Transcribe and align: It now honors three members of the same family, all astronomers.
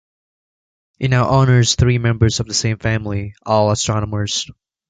It 0.97 1.11
now 1.11 1.27
honors 1.27 1.75
three 1.75 1.99
members 1.99 2.39
of 2.39 2.47
the 2.47 2.55
same 2.55 2.79
family, 2.79 3.35
all 3.45 3.69
astronomers. 3.69 4.49